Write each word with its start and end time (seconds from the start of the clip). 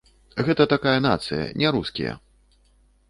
Гэта 0.47 0.65
такая 0.71 0.95
нацыя, 1.07 1.43
не 1.63 1.67
рускія. 1.77 2.17